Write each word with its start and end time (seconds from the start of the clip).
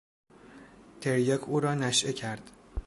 تریاک 1.01 1.43
او 1.49 1.59
را 1.59 1.75
نشئه 1.75 2.13
کرد. 2.13 2.51